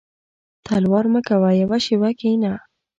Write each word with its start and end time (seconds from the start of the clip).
•تلوار 0.65 1.05
مه 1.13 1.19
کوه 1.27 1.49
یو 1.61 1.69
شېبه 1.85 2.09
کښېنه. 2.19 2.53